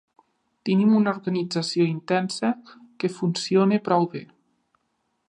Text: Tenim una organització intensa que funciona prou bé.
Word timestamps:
Tenim 0.67 0.95
una 0.99 1.11
organització 1.17 1.85
intensa 1.89 2.51
que 3.05 3.13
funciona 3.19 3.81
prou 3.91 4.09
bé. 4.15 4.27